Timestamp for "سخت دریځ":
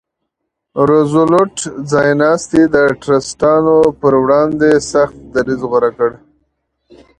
4.91-5.61